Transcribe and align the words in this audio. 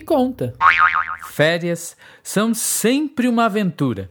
conta. 0.00 0.54
Férias 1.28 1.94
são 2.22 2.54
sempre 2.54 3.28
uma 3.28 3.44
aventura. 3.44 4.10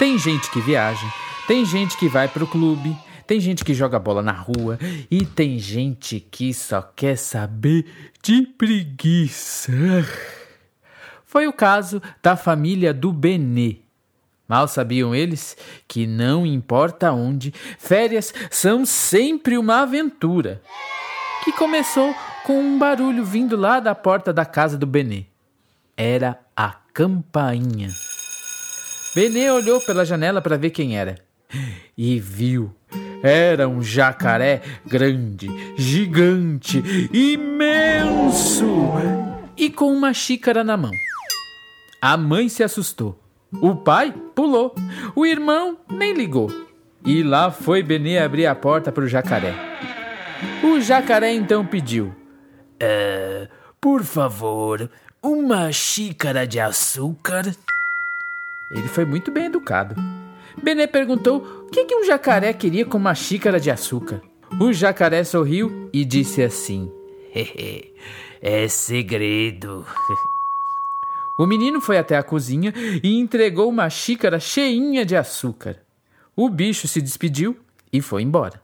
Tem 0.00 0.18
gente 0.18 0.50
que 0.50 0.60
viaja, 0.60 1.06
tem 1.46 1.64
gente 1.64 1.96
que 1.96 2.08
vai 2.08 2.26
pro 2.26 2.44
clube, 2.44 2.98
tem 3.24 3.38
gente 3.38 3.64
que 3.64 3.72
joga 3.72 4.00
bola 4.00 4.20
na 4.20 4.32
rua 4.32 4.80
e 5.08 5.24
tem 5.24 5.60
gente 5.60 6.18
que 6.18 6.52
só 6.52 6.82
quer 6.82 7.16
saber 7.16 7.86
de 8.20 8.42
preguiça. 8.42 9.72
Foi 11.24 11.46
o 11.46 11.52
caso 11.52 12.02
da 12.20 12.36
família 12.36 12.92
do 12.92 13.12
Benê. 13.12 13.76
Mal 14.48 14.66
sabiam 14.66 15.14
eles 15.14 15.56
que 15.86 16.04
não 16.04 16.44
importa 16.44 17.12
onde, 17.12 17.54
férias 17.78 18.34
são 18.50 18.84
sempre 18.84 19.56
uma 19.56 19.82
aventura. 19.82 20.60
Que 21.44 21.52
começou 21.52 22.12
com 22.44 22.60
um 22.60 22.78
barulho 22.78 23.24
vindo 23.24 23.56
lá 23.56 23.80
da 23.80 23.94
porta 23.94 24.32
da 24.32 24.44
casa 24.44 24.76
do 24.76 24.86
Benê. 24.86 25.24
Era 25.96 26.38
a 26.56 26.74
campainha. 26.92 27.90
Benê 29.14 29.50
olhou 29.50 29.80
pela 29.80 30.04
janela 30.04 30.40
para 30.40 30.56
ver 30.56 30.70
quem 30.70 30.96
era 30.98 31.16
e 31.96 32.18
viu. 32.18 32.74
Era 33.22 33.68
um 33.68 33.82
jacaré 33.82 34.62
grande, 34.86 35.48
gigante, 35.76 36.82
imenso 37.12 38.66
e 39.56 39.68
com 39.68 39.92
uma 39.92 40.14
xícara 40.14 40.64
na 40.64 40.76
mão. 40.76 40.92
A 42.00 42.16
mãe 42.16 42.48
se 42.48 42.62
assustou. 42.62 43.20
O 43.60 43.76
pai 43.76 44.14
pulou. 44.34 44.74
O 45.14 45.26
irmão 45.26 45.76
nem 45.90 46.14
ligou. 46.14 46.50
E 47.04 47.22
lá 47.22 47.50
foi 47.50 47.82
Benê 47.82 48.18
abrir 48.18 48.46
a 48.46 48.54
porta 48.54 48.90
para 48.90 49.04
o 49.04 49.08
jacaré. 49.08 49.54
O 50.62 50.80
jacaré 50.80 51.34
então 51.34 51.66
pediu: 51.66 52.14
é, 52.80 53.48
Por 53.80 54.02
favor, 54.02 54.90
uma 55.22 55.70
xícara 55.70 56.46
de 56.46 56.58
açúcar? 56.58 57.54
Ele 58.70 58.88
foi 58.88 59.04
muito 59.04 59.30
bem 59.30 59.46
educado. 59.46 59.94
Benê 60.62 60.86
perguntou 60.86 61.38
o 61.66 61.70
que, 61.70 61.84
que 61.84 61.94
um 61.94 62.04
jacaré 62.04 62.52
queria 62.52 62.84
com 62.84 62.98
uma 62.98 63.14
xícara 63.14 63.60
de 63.60 63.70
açúcar. 63.70 64.20
O 64.60 64.72
jacaré 64.72 65.22
sorriu 65.24 65.88
e 65.92 66.04
disse 66.04 66.42
assim: 66.42 66.90
É 68.42 68.68
segredo. 68.68 69.86
O 71.38 71.46
menino 71.46 71.80
foi 71.80 71.96
até 71.96 72.18
a 72.18 72.22
cozinha 72.22 72.70
e 73.02 73.18
entregou 73.18 73.70
uma 73.70 73.88
xícara 73.88 74.38
cheinha 74.38 75.06
de 75.06 75.16
açúcar. 75.16 75.78
O 76.36 76.50
bicho 76.50 76.86
se 76.86 77.00
despediu 77.00 77.56
e 77.90 78.02
foi 78.02 78.20
embora. 78.20 78.60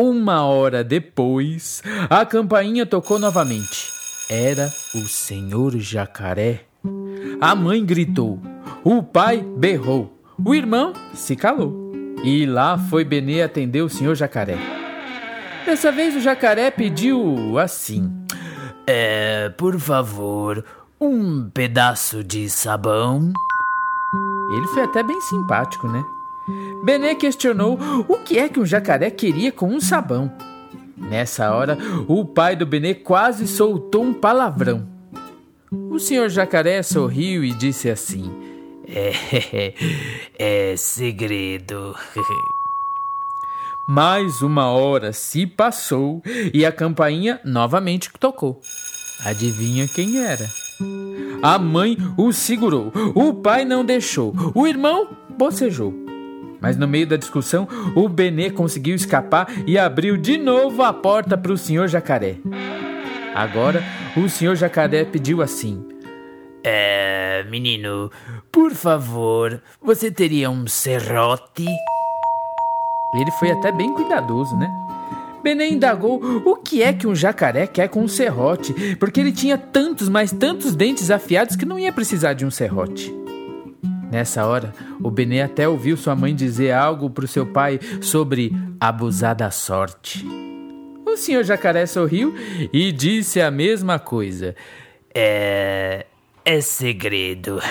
Uma 0.00 0.44
hora 0.44 0.84
depois, 0.84 1.82
a 2.08 2.24
campainha 2.24 2.86
tocou 2.86 3.18
novamente. 3.18 3.90
Era 4.30 4.72
o 4.94 5.00
senhor 5.00 5.76
jacaré. 5.76 6.60
A 7.40 7.52
mãe 7.56 7.84
gritou. 7.84 8.40
O 8.84 9.02
pai 9.02 9.44
berrou. 9.56 10.16
O 10.38 10.54
irmão 10.54 10.92
se 11.12 11.34
calou. 11.34 11.90
E 12.22 12.46
lá 12.46 12.78
foi 12.78 13.04
Benê 13.04 13.42
atender 13.42 13.82
o 13.82 13.88
senhor 13.88 14.14
jacaré. 14.14 14.56
Dessa 15.66 15.90
vez 15.90 16.14
o 16.14 16.20
jacaré 16.20 16.70
pediu 16.70 17.58
assim: 17.58 18.08
É, 18.86 19.48
por 19.48 19.80
favor, 19.80 20.64
um 21.00 21.50
pedaço 21.50 22.22
de 22.22 22.48
sabão? 22.48 23.32
Ele 24.52 24.66
foi 24.68 24.84
até 24.84 25.02
bem 25.02 25.20
simpático, 25.22 25.88
né? 25.88 26.04
Benê 26.84 27.14
questionou 27.14 27.78
o 28.08 28.18
que 28.18 28.38
é 28.38 28.48
que 28.48 28.60
um 28.60 28.66
jacaré 28.66 29.10
queria 29.10 29.52
com 29.52 29.68
um 29.68 29.80
sabão. 29.80 30.32
Nessa 30.96 31.54
hora, 31.54 31.78
o 32.06 32.24
pai 32.24 32.56
do 32.56 32.66
Benê 32.66 32.94
quase 32.94 33.46
soltou 33.46 34.02
um 34.02 34.12
palavrão. 34.12 34.88
O 35.70 35.98
senhor 35.98 36.28
jacaré 36.28 36.82
sorriu 36.82 37.44
e 37.44 37.52
disse 37.52 37.90
assim: 37.90 38.30
É, 38.86 39.74
é 40.72 40.76
segredo. 40.76 41.94
Mais 43.86 44.42
uma 44.42 44.70
hora 44.70 45.12
se 45.12 45.46
passou 45.46 46.22
e 46.52 46.66
a 46.66 46.70
campainha 46.70 47.40
novamente 47.44 48.10
tocou. 48.18 48.60
Adivinha 49.24 49.88
quem 49.88 50.22
era? 50.22 50.46
A 51.42 51.58
mãe 51.58 51.96
o 52.16 52.32
segurou, 52.32 52.92
o 53.14 53.34
pai 53.34 53.64
não 53.64 53.84
deixou, 53.84 54.34
o 54.54 54.66
irmão 54.66 55.08
bocejou. 55.36 56.07
Mas 56.60 56.76
no 56.76 56.88
meio 56.88 57.06
da 57.06 57.16
discussão, 57.16 57.68
o 57.94 58.08
Benê 58.08 58.50
conseguiu 58.50 58.94
escapar 58.94 59.48
e 59.66 59.78
abriu 59.78 60.16
de 60.16 60.36
novo 60.36 60.82
a 60.82 60.92
porta 60.92 61.36
para 61.36 61.52
o 61.52 61.58
senhor 61.58 61.88
jacaré. 61.88 62.36
Agora, 63.34 63.82
o 64.16 64.28
senhor 64.28 64.56
jacaré 64.56 65.04
pediu 65.04 65.40
assim: 65.40 65.86
É, 66.64 67.44
menino, 67.48 68.10
por 68.50 68.72
favor, 68.72 69.62
você 69.80 70.10
teria 70.10 70.50
um 70.50 70.66
serrote? 70.66 71.66
Ele 73.14 73.30
foi 73.38 73.50
até 73.50 73.70
bem 73.72 73.94
cuidadoso, 73.94 74.56
né? 74.56 74.68
Benê 75.42 75.70
indagou 75.70 76.20
o 76.44 76.56
que 76.56 76.82
é 76.82 76.92
que 76.92 77.06
um 77.06 77.14
jacaré 77.14 77.66
quer 77.66 77.88
com 77.88 78.02
um 78.02 78.08
serrote, 78.08 78.96
porque 78.96 79.20
ele 79.20 79.32
tinha 79.32 79.56
tantos, 79.56 80.08
mas 80.08 80.32
tantos 80.32 80.74
dentes 80.74 81.10
afiados 81.10 81.56
que 81.56 81.64
não 81.64 81.78
ia 81.78 81.92
precisar 81.92 82.34
de 82.34 82.44
um 82.44 82.50
serrote. 82.50 83.14
Nessa 84.10 84.46
hora, 84.46 84.74
o 85.02 85.10
Benê 85.10 85.42
até 85.42 85.68
ouviu 85.68 85.96
sua 85.96 86.14
mãe 86.14 86.34
dizer 86.34 86.72
algo 86.72 87.10
para 87.10 87.24
o 87.24 87.28
seu 87.28 87.46
pai 87.46 87.78
sobre 88.00 88.52
abusar 88.80 89.34
da 89.34 89.50
sorte. 89.50 90.26
O 91.06 91.16
senhor 91.16 91.42
jacaré 91.44 91.86
sorriu 91.86 92.34
e 92.72 92.92
disse 92.92 93.40
a 93.40 93.50
mesma 93.50 93.98
coisa. 93.98 94.54
É. 95.14 96.06
É 96.44 96.60
segredo. 96.60 97.58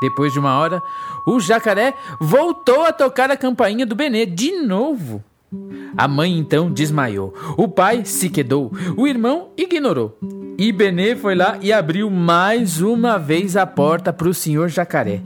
Depois 0.00 0.32
de 0.32 0.38
uma 0.38 0.58
hora, 0.58 0.82
o 1.26 1.40
jacaré 1.40 1.94
voltou 2.20 2.82
a 2.82 2.92
tocar 2.92 3.30
a 3.30 3.36
campainha 3.36 3.86
do 3.86 3.94
Benê 3.94 4.26
de 4.26 4.52
novo. 4.62 5.24
A 5.96 6.06
mãe 6.06 6.36
então 6.36 6.70
desmaiou, 6.70 7.32
o 7.56 7.68
pai 7.68 8.04
se 8.04 8.28
quedou, 8.28 8.72
o 8.96 9.06
irmão 9.06 9.50
ignorou. 9.56 10.18
E 10.56 10.70
Benê 10.70 11.16
foi 11.16 11.34
lá 11.34 11.58
e 11.60 11.72
abriu 11.72 12.08
mais 12.08 12.80
uma 12.80 13.18
vez 13.18 13.56
a 13.56 13.66
porta 13.66 14.12
para 14.12 14.28
o 14.28 14.34
senhor 14.34 14.68
jacaré. 14.68 15.20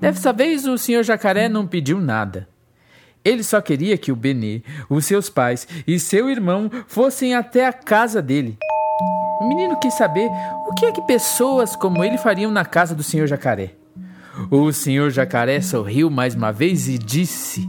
Dessa 0.00 0.32
vez 0.32 0.66
o 0.66 0.76
senhor 0.76 1.04
jacaré 1.04 1.48
não 1.48 1.66
pediu 1.66 2.00
nada. 2.00 2.48
Ele 3.24 3.44
só 3.44 3.60
queria 3.60 3.96
que 3.96 4.10
o 4.10 4.16
Benê, 4.16 4.62
os 4.90 5.06
seus 5.06 5.30
pais 5.30 5.68
e 5.86 5.98
seu 6.00 6.28
irmão 6.28 6.68
fossem 6.88 7.34
até 7.34 7.64
a 7.64 7.72
casa 7.72 8.20
dele. 8.20 8.58
O 9.40 9.48
menino 9.48 9.78
quis 9.78 9.94
saber 9.94 10.28
o 10.68 10.74
que 10.74 10.86
é 10.86 10.92
que 10.92 11.02
pessoas 11.02 11.76
como 11.76 12.02
ele 12.02 12.18
fariam 12.18 12.50
na 12.50 12.64
casa 12.64 12.94
do 12.94 13.02
senhor 13.02 13.28
jacaré. 13.28 13.74
O 14.50 14.72
senhor 14.72 15.10
jacaré 15.10 15.60
sorriu 15.60 16.10
mais 16.10 16.34
uma 16.34 16.52
vez 16.52 16.88
e 16.88 16.98
disse: 16.98 17.68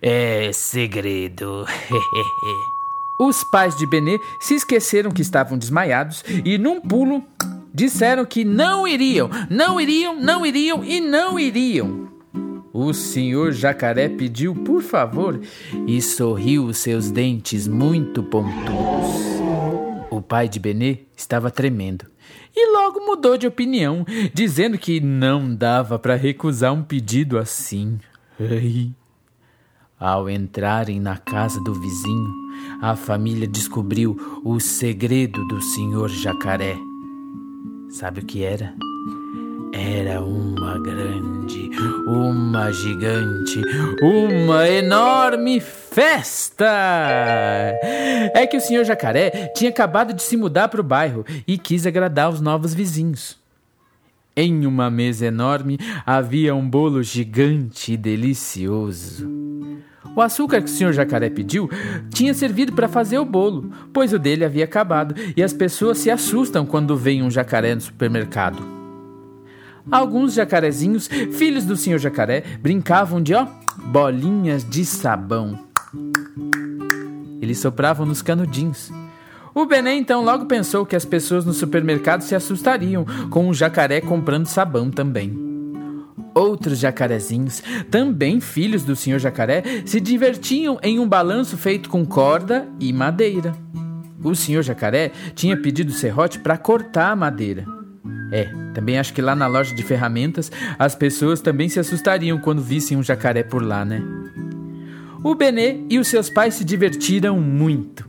É 0.00 0.50
segredo. 0.52 1.66
Os 3.18 3.44
pais 3.44 3.76
de 3.76 3.86
Benê 3.86 4.18
se 4.40 4.54
esqueceram 4.54 5.10
que 5.10 5.22
estavam 5.22 5.56
desmaiados 5.56 6.24
e, 6.44 6.58
num 6.58 6.80
pulo, 6.80 7.24
disseram 7.72 8.24
que 8.24 8.44
não 8.44 8.86
iriam, 8.86 9.30
não 9.48 9.80
iriam, 9.80 10.14
não 10.20 10.44
iriam 10.44 10.84
e 10.84 11.00
não 11.00 11.38
iriam. 11.38 12.08
O 12.72 12.92
senhor 12.92 13.52
jacaré 13.52 14.08
pediu 14.08 14.52
por 14.52 14.82
favor 14.82 15.40
e 15.86 16.02
sorriu 16.02 16.72
seus 16.74 17.08
dentes 17.10 17.68
muito 17.68 18.20
pontudos. 18.22 19.24
O 20.10 20.20
pai 20.20 20.48
de 20.48 20.58
Benê 20.58 21.00
estava 21.16 21.52
tremendo 21.52 22.06
e 22.54 22.72
logo 22.72 23.00
mudou 23.00 23.36
de 23.36 23.46
opinião, 23.46 24.04
dizendo 24.32 24.78
que 24.78 25.00
não 25.00 25.54
dava 25.54 25.98
para 25.98 26.14
recusar 26.14 26.72
um 26.72 26.82
pedido 26.82 27.38
assim. 27.38 27.98
Ao 29.98 30.28
entrarem 30.28 31.00
na 31.00 31.16
casa 31.16 31.60
do 31.62 31.74
vizinho, 31.74 32.43
a 32.80 32.96
família 32.96 33.46
descobriu 33.46 34.40
o 34.44 34.60
segredo 34.60 35.46
do 35.46 35.60
senhor 35.60 36.08
jacaré. 36.08 36.76
Sabe 37.90 38.20
o 38.20 38.24
que 38.24 38.42
era? 38.42 38.74
Era 39.72 40.20
uma 40.20 40.78
grande, 40.78 41.70
uma 42.06 42.70
gigante, 42.70 43.60
uma 44.00 44.68
enorme 44.68 45.60
festa! 45.60 46.64
É 47.82 48.46
que 48.46 48.56
o 48.56 48.60
senhor 48.60 48.84
jacaré 48.84 49.48
tinha 49.56 49.70
acabado 49.70 50.12
de 50.12 50.22
se 50.22 50.36
mudar 50.36 50.68
para 50.68 50.80
o 50.80 50.84
bairro 50.84 51.24
e 51.46 51.58
quis 51.58 51.86
agradar 51.86 52.30
os 52.30 52.40
novos 52.40 52.72
vizinhos. 52.72 53.36
Em 54.36 54.64
uma 54.64 54.90
mesa 54.90 55.26
enorme 55.26 55.78
havia 56.04 56.54
um 56.54 56.68
bolo 56.68 57.02
gigante 57.02 57.92
e 57.92 57.96
delicioso. 57.96 59.28
O 60.16 60.20
açúcar 60.20 60.60
que 60.60 60.68
o 60.68 60.72
senhor 60.72 60.92
jacaré 60.92 61.28
pediu 61.28 61.68
tinha 62.10 62.32
servido 62.32 62.72
para 62.72 62.88
fazer 62.88 63.18
o 63.18 63.24
bolo, 63.24 63.72
pois 63.92 64.12
o 64.12 64.18
dele 64.18 64.44
havia 64.44 64.64
acabado 64.64 65.14
e 65.36 65.42
as 65.42 65.52
pessoas 65.52 65.98
se 65.98 66.10
assustam 66.10 66.64
quando 66.64 66.96
veem 66.96 67.22
um 67.22 67.30
jacaré 67.30 67.74
no 67.74 67.80
supermercado. 67.80 68.62
Alguns 69.90 70.32
jacarezinhos, 70.34 71.08
filhos 71.08 71.64
do 71.64 71.76
senhor 71.76 71.98
jacaré, 71.98 72.42
brincavam 72.60 73.20
de, 73.20 73.34
ó, 73.34 73.46
bolinhas 73.86 74.64
de 74.68 74.84
sabão. 74.84 75.58
Eles 77.40 77.58
sopravam 77.58 78.06
nos 78.06 78.22
canudinhos. 78.22 78.90
O 79.54 79.66
Bené 79.66 79.94
então 79.94 80.24
logo 80.24 80.46
pensou 80.46 80.86
que 80.86 80.96
as 80.96 81.04
pessoas 81.04 81.44
no 81.44 81.52
supermercado 81.52 82.22
se 82.22 82.34
assustariam 82.34 83.04
com 83.30 83.48
um 83.48 83.54
jacaré 83.54 84.00
comprando 84.00 84.46
sabão 84.46 84.90
também. 84.90 85.53
Outros 86.34 86.78
jacarezinhos, 86.78 87.62
também 87.90 88.40
filhos 88.40 88.82
do 88.82 88.96
senhor 88.96 89.18
jacaré, 89.18 89.62
se 89.84 90.00
divertiam 90.00 90.78
em 90.82 90.98
um 90.98 91.08
balanço 91.08 91.56
feito 91.56 91.88
com 91.88 92.04
corda 92.04 92.68
e 92.80 92.92
madeira. 92.92 93.54
O 94.22 94.34
senhor 94.34 94.62
jacaré 94.62 95.12
tinha 95.34 95.56
pedido 95.56 95.92
serrote 95.92 96.38
para 96.38 96.56
cortar 96.56 97.10
a 97.10 97.16
madeira. 97.16 97.64
É, 98.32 98.50
também 98.74 98.98
acho 98.98 99.12
que 99.12 99.22
lá 99.22 99.36
na 99.36 99.46
loja 99.46 99.74
de 99.74 99.82
ferramentas 99.82 100.50
as 100.78 100.94
pessoas 100.94 101.40
também 101.40 101.68
se 101.68 101.78
assustariam 101.78 102.38
quando 102.38 102.62
vissem 102.62 102.96
um 102.96 103.02
jacaré 103.02 103.42
por 103.42 103.62
lá, 103.62 103.84
né? 103.84 104.02
O 105.22 105.34
Benê 105.34 105.84
e 105.88 105.98
os 105.98 106.08
seus 106.08 106.28
pais 106.28 106.54
se 106.54 106.64
divertiram 106.64 107.38
muito. 107.38 108.04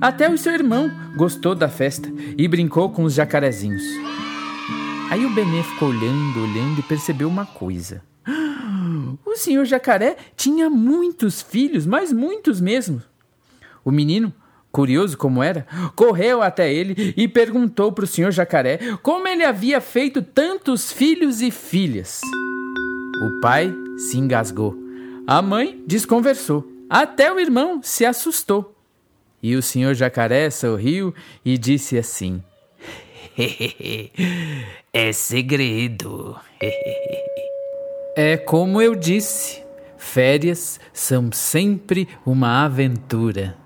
Até 0.00 0.28
o 0.28 0.36
seu 0.36 0.52
irmão 0.52 0.90
gostou 1.16 1.54
da 1.54 1.68
festa 1.68 2.12
e 2.36 2.46
brincou 2.46 2.90
com 2.90 3.04
os 3.04 3.14
jacarezinhos. 3.14 3.82
Aí 5.10 5.24
o 5.24 5.30
Benê 5.30 5.62
ficou 5.62 5.90
olhando, 5.90 6.42
olhando 6.42 6.80
e 6.80 6.82
percebeu 6.82 7.28
uma 7.28 7.46
coisa. 7.46 8.02
O 9.24 9.36
senhor 9.36 9.64
jacaré 9.64 10.16
tinha 10.36 10.70
muitos 10.70 11.42
filhos, 11.42 11.86
mas 11.86 12.12
muitos 12.12 12.60
mesmo. 12.60 13.02
O 13.84 13.90
menino, 13.90 14.32
curioso 14.70 15.16
como 15.16 15.42
era, 15.42 15.66
correu 15.96 16.40
até 16.40 16.72
ele 16.72 17.12
e 17.16 17.26
perguntou 17.26 17.90
para 17.90 18.04
o 18.04 18.06
senhor 18.06 18.30
jacaré 18.30 18.78
como 19.02 19.26
ele 19.26 19.44
havia 19.44 19.80
feito 19.80 20.22
tantos 20.22 20.92
filhos 20.92 21.42
e 21.42 21.50
filhas. 21.50 22.20
O 23.22 23.40
pai 23.40 23.74
se 23.96 24.18
engasgou. 24.18 24.76
A 25.26 25.42
mãe 25.42 25.82
desconversou. 25.86 26.70
Até 26.88 27.32
o 27.32 27.40
irmão 27.40 27.80
se 27.82 28.04
assustou. 28.04 28.76
E 29.42 29.56
o 29.56 29.62
senhor 29.62 29.94
jacaré 29.94 30.48
sorriu 30.50 31.14
e 31.44 31.58
disse 31.58 31.98
assim: 31.98 32.42
é 34.92 35.12
segredo. 35.12 36.36
é 38.16 38.36
como 38.36 38.80
eu 38.80 38.94
disse: 38.94 39.62
férias 39.96 40.78
são 40.92 41.30
sempre 41.32 42.08
uma 42.24 42.64
aventura. 42.64 43.63